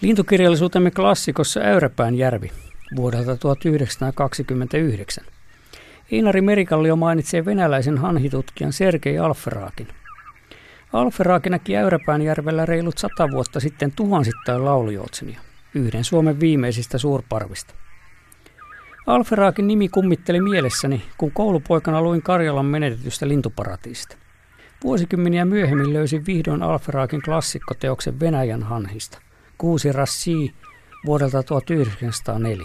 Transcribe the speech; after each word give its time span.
Lintukirjallisuutemme 0.00 0.90
klassikossa 0.90 1.60
Äyräpään 1.60 2.14
järvi 2.14 2.50
vuodelta 2.96 3.36
1929. 3.36 5.24
Einari 6.12 6.40
Merikallio 6.40 6.96
mainitsee 6.96 7.44
venäläisen 7.44 7.98
hanhitutkijan 7.98 8.72
Sergei 8.72 9.18
Alferaakin. 9.18 9.88
Alferaaki 10.92 11.50
näki 11.50 11.76
Äyräpään 11.76 12.22
järvellä 12.22 12.66
reilut 12.66 12.98
sata 12.98 13.30
vuotta 13.30 13.60
sitten 13.60 13.92
tuhansittain 13.96 14.64
laulujoutsenia, 14.64 15.40
yhden 15.74 16.04
Suomen 16.04 16.40
viimeisistä 16.40 16.98
suurparvista. 16.98 17.74
Alferaakin 19.06 19.66
nimi 19.66 19.88
kummitteli 19.88 20.40
mielessäni, 20.40 21.02
kun 21.18 21.32
koulupoikana 21.32 22.02
luin 22.02 22.22
Karjalan 22.22 22.66
menetetystä 22.66 23.28
lintuparatiisista. 23.28 24.16
Vuosikymmeniä 24.84 25.44
myöhemmin 25.44 25.92
löysin 25.92 26.26
vihdoin 26.26 26.62
Alferaakin 26.62 27.22
klassikkoteoksen 27.22 28.20
Venäjän 28.20 28.62
hanhista– 28.62 29.18
Kuusi 29.60 29.92
Rassi 29.92 30.54
vuodelta 31.06 31.42
1904. 31.42 32.64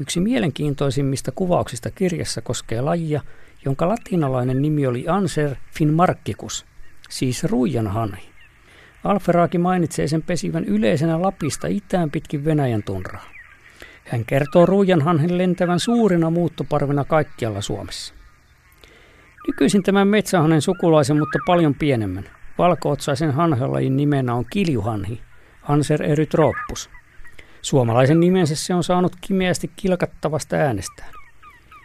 Yksi 0.00 0.20
mielenkiintoisimmista 0.20 1.32
kuvauksista 1.32 1.90
kirjassa 1.90 2.40
koskee 2.40 2.80
lajia, 2.80 3.20
jonka 3.64 3.88
latinalainen 3.88 4.62
nimi 4.62 4.86
oli 4.86 5.08
Anser 5.08 5.56
finmarkkicus, 5.74 6.66
siis 7.10 7.44
ruijanhanhi. 7.44 8.28
Alferaaki 9.04 9.58
mainitsee 9.58 10.08
sen 10.08 10.22
pesivän 10.22 10.64
yleisenä 10.64 11.22
Lapista 11.22 11.66
itään 11.66 12.10
pitkin 12.10 12.44
Venäjän 12.44 12.82
tunraa. 12.82 13.24
Hän 14.04 14.24
kertoo 14.24 14.66
ruijanhanhen 14.66 15.38
lentävän 15.38 15.80
suurina 15.80 16.30
muuttoparvina 16.30 17.04
kaikkialla 17.04 17.60
Suomessa. 17.60 18.14
Nykyisin 19.46 19.82
tämän 19.82 20.08
metsähanen 20.08 20.62
sukulaisen, 20.62 21.18
mutta 21.18 21.38
paljon 21.46 21.74
pienemmän. 21.74 22.24
Valkootsaisen 22.58 23.32
hanhelajin 23.32 23.96
nimenä 23.96 24.34
on 24.34 24.44
kiljuhanhi– 24.50 25.20
Anser 25.68 26.02
erytroppus. 26.02 26.90
Suomalaisen 27.62 28.20
nimensä 28.20 28.56
se 28.56 28.74
on 28.74 28.84
saanut 28.84 29.16
kimeästi 29.20 29.70
kilkattavasta 29.76 30.56
äänestään. 30.56 31.12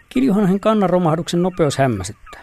Kiljuhanhen 0.09 0.59
kannanromahduksen 0.59 1.41
nopeus 1.41 1.77
hämmäsyttää. 1.77 2.41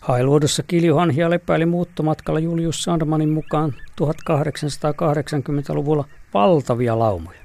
Hailuodossa 0.00 0.62
kiljuhanhia 0.62 1.30
lepäili 1.30 1.66
muuttomatkalla 1.66 2.40
Julius 2.40 2.82
Sandmanin 2.82 3.28
mukaan 3.28 3.74
1880-luvulla 4.00 6.04
valtavia 6.34 6.98
laumoja. 6.98 7.40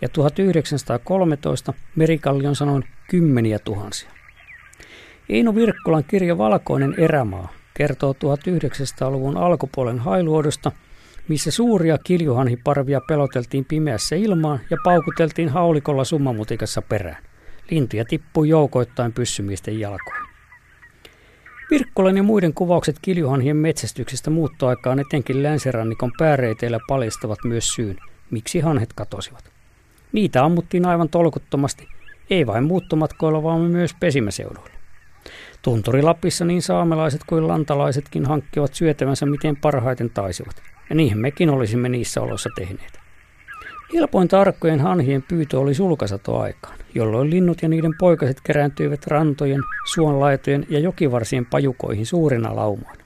Ja 0.00 0.08
1913 0.08 1.72
Merikallion 1.96 2.56
sanoin 2.56 2.84
kymmeniä 3.10 3.58
tuhansia. 3.58 4.10
Eino 5.28 5.54
Virkkolan 5.54 6.04
kirja 6.04 6.38
Valkoinen 6.38 6.94
erämaa 6.98 7.48
kertoo 7.74 8.12
1900-luvun 8.12 9.36
alkupuolen 9.36 9.98
hailuodosta– 9.98 10.72
missä 11.28 11.50
suuria 11.50 11.98
kiljuhanhiparvia 11.98 13.00
peloteltiin 13.08 13.64
pimeässä 13.64 14.16
ilmaan 14.16 14.60
ja 14.70 14.76
paukuteltiin 14.84 15.48
haulikolla 15.48 16.04
summamutikassa 16.04 16.82
perään. 16.82 17.22
Lintuja 17.70 18.04
tippui 18.04 18.48
joukoittain 18.48 19.12
pyssymiesten 19.12 19.80
jalkoihin. 19.80 20.28
Virkkolan 21.70 22.16
ja 22.16 22.22
muiden 22.22 22.54
kuvaukset 22.54 22.96
kiljuhanhien 23.02 23.56
metsästyksestä 23.56 24.30
muuttoaikaan 24.30 24.98
etenkin 24.98 25.42
länsirannikon 25.42 26.12
pääreiteillä 26.18 26.78
paljastavat 26.88 27.38
myös 27.44 27.74
syyn, 27.74 27.96
miksi 28.30 28.60
hanhet 28.60 28.92
katosivat. 28.92 29.50
Niitä 30.12 30.44
ammuttiin 30.44 30.86
aivan 30.86 31.08
tolkuttomasti, 31.08 31.88
ei 32.30 32.46
vain 32.46 32.64
muuttomatkoilla, 32.64 33.42
vaan 33.42 33.60
myös 33.60 33.94
pesimäseuduilla. 34.00 34.78
Tunturilapissa 35.62 36.44
niin 36.44 36.62
saamelaiset 36.62 37.20
kuin 37.26 37.48
lantalaisetkin 37.48 38.26
hankkivat 38.26 38.74
syötävänsä 38.74 39.26
miten 39.26 39.56
parhaiten 39.56 40.10
taisivat– 40.10 40.62
ja 40.88 40.94
niihin 40.94 41.18
mekin 41.18 41.50
olisimme 41.50 41.88
niissä 41.88 42.20
oloissa 42.20 42.50
tehneet. 42.56 42.98
Helpoin 43.94 44.28
tarkkojen 44.28 44.80
hanhien 44.80 45.22
pyytö 45.28 45.58
oli 45.60 45.74
sulkasatoaikaan, 45.74 46.78
jolloin 46.94 47.30
linnut 47.30 47.62
ja 47.62 47.68
niiden 47.68 47.94
poikaset 47.98 48.40
kerääntyivät 48.40 49.06
rantojen, 49.06 49.60
suonlaitojen 49.92 50.66
ja 50.68 50.78
jokivarsien 50.78 51.46
pajukoihin 51.46 52.06
suurina 52.06 52.56
laumoina. 52.56 53.04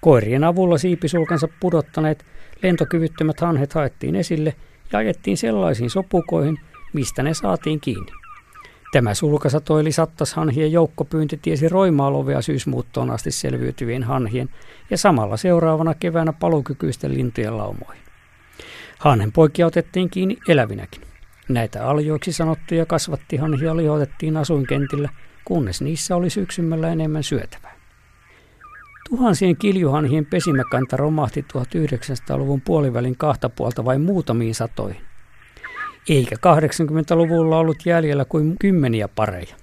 Koirien 0.00 0.44
avulla 0.44 0.78
siipisulkansa 0.78 1.48
pudottaneet 1.60 2.24
lentokyvyttömät 2.62 3.40
hanhet 3.40 3.72
haettiin 3.72 4.16
esille 4.16 4.54
ja 4.92 4.98
ajettiin 4.98 5.36
sellaisiin 5.36 5.90
sopukoihin, 5.90 6.58
mistä 6.92 7.22
ne 7.22 7.34
saatiin 7.34 7.80
kiinni. 7.80 8.21
Tämä 8.92 9.14
sulkasato 9.14 9.78
eli 9.78 9.92
sattashanhien 9.92 10.72
joukkopyynti 10.72 11.38
tiesi 11.42 11.68
roimaa 11.68 12.12
lovea 12.12 12.42
syysmuuttoon 12.42 13.10
asti 13.10 13.30
selviytyvien 13.30 14.02
hanhien 14.02 14.48
ja 14.90 14.98
samalla 14.98 15.36
seuraavana 15.36 15.94
keväänä 15.94 16.32
palukykyisten 16.32 17.14
lintujen 17.14 17.58
laumoihin. 17.58 18.02
Hanhenpoikia 18.98 19.66
otettiin 19.66 20.10
kiinni 20.10 20.38
elävinäkin. 20.48 21.02
Näitä 21.48 21.86
aljoiksi 21.88 22.32
sanottuja 22.32 22.86
kasvattihanhia 22.86 23.76
lihotettiin 23.76 24.36
asuinkentillä, 24.36 25.08
kunnes 25.44 25.82
niissä 25.82 26.16
oli 26.16 26.30
syksymällä 26.30 26.88
enemmän 26.88 27.22
syötävää. 27.22 27.76
Tuhansien 29.10 29.56
kiljuhanhien 29.56 30.26
pesimäkanta 30.26 30.96
romahti 30.96 31.44
1900-luvun 31.56 32.60
puolivälin 32.60 33.16
kahta 33.16 33.48
puolta 33.48 33.84
vain 33.84 34.00
muutamiin 34.00 34.54
satoihin 34.54 35.11
eikä 36.08 36.36
80-luvulla 36.36 37.58
ollut 37.58 37.86
jäljellä 37.86 38.24
kuin 38.24 38.56
kymmeniä 38.58 39.08
pareja. 39.08 39.56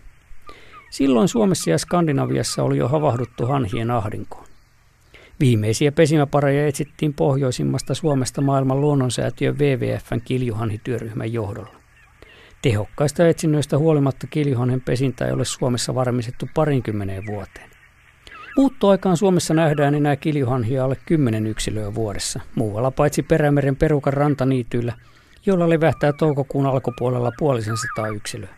Silloin 0.89 1.27
Suomessa 1.27 1.69
ja 1.69 1.77
Skandinaviassa 1.77 2.63
oli 2.63 2.77
jo 2.77 2.87
havahduttu 2.87 3.45
hanhien 3.45 3.91
ahdinkoon. 3.91 4.45
Viimeisiä 5.39 5.91
pesimäpareja 5.91 6.67
etsittiin 6.67 7.13
pohjoisimmasta 7.13 7.93
Suomesta 7.93 8.41
maailman 8.41 8.81
luonnonsäätiön 8.81 9.57
WWFn 9.59 10.21
kiljuhanhityöryhmän 10.25 11.33
johdolla. 11.33 11.75
Tehokkaista 12.61 13.27
etsinnöistä 13.27 13.77
huolimatta 13.77 14.27
kiljuhanhen 14.27 14.81
pesintä 14.81 15.25
ei 15.25 15.31
ole 15.31 15.45
Suomessa 15.45 15.95
varmistettu 15.95 16.49
parinkymmeneen 16.53 17.25
vuoteen. 17.25 17.69
Muuttoaikaan 18.57 19.17
Suomessa 19.17 19.53
nähdään 19.53 19.95
enää 19.95 20.15
kiljuhanhia 20.15 20.83
alle 20.83 20.97
kymmenen 21.05 21.47
yksilöä 21.47 21.95
vuodessa, 21.95 22.39
muualla 22.55 22.91
paitsi 22.91 23.23
Perämeren 23.23 23.75
perukan 23.75 24.13
rantaniityillä– 24.13 24.93
jolla 25.49 25.69
levähtää 25.69 26.13
toukokuun 26.13 26.65
alkupuolella 26.65 27.31
puolisen 27.37 27.77
sataa 27.77 28.07
yksilöä. 28.07 28.49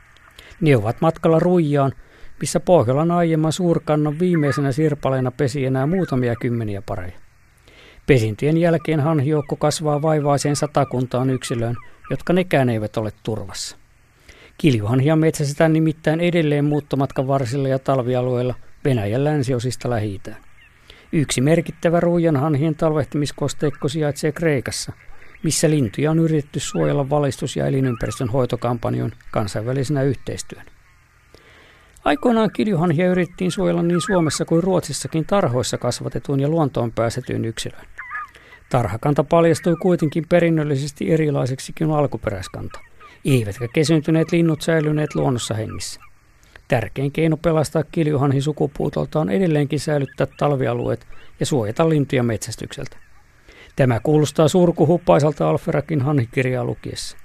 Ne 0.62 0.78
ovat 0.78 1.02
matkalla 1.02 1.40
Ruijaan, 1.40 1.92
missä 2.40 2.60
Pohjolan 2.60 3.12
aiemman 3.12 3.52
suurkannon 3.52 4.20
viimeisenä 4.20 4.72
sirpaleena 4.72 5.32
pesi 5.32 5.66
enää 5.66 5.86
muutamia 5.86 6.36
kymmeniä 6.36 6.82
pareja. 6.86 7.20
Pesintyjen 8.08 8.58
jälkeen 8.58 9.00
hanhijoukko 9.00 9.56
kasvaa 9.56 10.02
vaivaiseen 10.02 10.56
satakuntaan 10.56 11.30
yksilöön, 11.30 11.76
jotka 12.10 12.34
nekään 12.34 12.70
eivät 12.70 12.98
ole 12.98 13.12
turvassa. 13.24 13.78
Kiljuhanhia 14.58 15.16
metsästetään 15.16 15.74
nimittäin 15.74 16.20
edelleen 16.20 16.66
muuttomatkan 16.66 17.28
varsilla 17.28 17.68
ja 17.68 17.80
talvialueilla 17.80 18.56
Venäjän 18.86 19.24
länsiosista 19.24 19.90
lähi 19.90 20.22
Yksi 21.12 21.42
merkittävä 21.42 22.00
ruijanhanhien 22.00 22.76
talvehtimiskosteikko 22.76 23.88
sijaitsee 23.88 24.32
Kreikassa– 24.32 24.94
missä 25.44 25.70
lintuja 25.70 26.12
on 26.12 26.20
yritetty 26.20 26.60
suojella 26.60 27.10
valistus- 27.10 27.56
ja 27.56 27.68
elinympäristön 27.68 28.30
hoitokampanjon 28.30 29.12
kansainvälisenä 29.32 30.04
yhteistyönä. 30.04 30.72
Aikoinaan 32.06 32.52
kiljuhanhia 32.52 33.12
yritettiin 33.12 33.52
suojella 33.52 33.84
niin 33.84 34.02
Suomessa 34.02 34.46
kuin 34.46 34.64
Ruotsissakin 34.64 35.26
tarhoissa 35.26 35.78
kasvatetun 35.78 36.40
ja 36.40 36.48
luontoon 36.48 36.92
pääsetyn 36.92 37.46
yksilön. 37.46 37.86
Tarhakanta 38.70 39.24
paljastui 39.24 39.76
kuitenkin 39.76 40.26
perinnöllisesti 40.30 41.12
erilaiseksi 41.12 41.74
kuin 41.78 41.92
alkuperäiskanta, 41.92 42.80
eivätkä 43.26 43.68
kesyntyneet 43.74 44.32
linnut 44.32 44.62
säilyneet 44.62 45.16
luonnossa 45.16 45.54
hengissä. 45.54 46.02
Tärkein 46.68 47.12
keino 47.12 47.38
pelastaa 47.38 47.84
kiljuhanhi 47.92 48.42
sukupuutolta 48.42 49.20
on 49.20 49.30
edelleenkin 49.30 49.80
säilyttää 49.80 50.28
talvialueet 50.38 51.08
ja 51.40 51.46
suojata 51.46 51.90
lintuja 51.90 52.24
metsästykseltä. 52.24 52.98
Tämä 53.76 54.00
kuulostaa 54.00 54.48
surkuhuppaisalta 54.48 55.50
Alferakin 55.50 56.02
hanhikirjaa 56.02 56.66
lukiessa. 56.66 57.18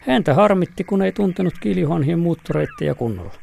Häntä 0.00 0.34
harmitti, 0.34 0.84
kun 0.84 1.02
ei 1.02 1.12
tuntenut 1.12 1.54
kiljuhanhien 1.60 2.18
muuttoreittejä 2.18 2.94
kunnolla. 2.94 3.34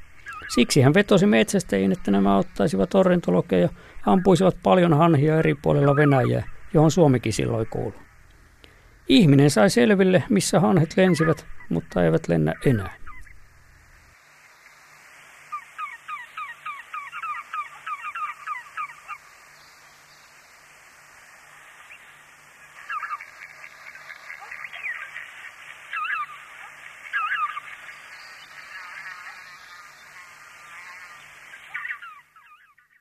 Siksi 0.49 0.81
hän 0.81 0.93
vetosi 0.93 1.25
metsästäjiin, 1.25 1.91
että 1.91 2.11
nämä 2.11 2.37
ottaisivat 2.37 2.95
ornitologeja 2.95 3.61
ja 3.61 3.69
ampuisivat 4.05 4.57
paljon 4.63 4.93
hanhia 4.93 5.39
eri 5.39 5.55
puolilla 5.55 5.95
Venäjää, 5.95 6.43
johon 6.73 6.91
Suomikin 6.91 7.33
silloin 7.33 7.67
kuului. 7.69 7.99
Ihminen 9.09 9.49
sai 9.49 9.69
selville, 9.69 10.23
missä 10.29 10.59
hanhet 10.59 10.97
lensivät, 10.97 11.45
mutta 11.69 12.03
eivät 12.03 12.27
lennä 12.27 12.53
enää. 12.65 12.98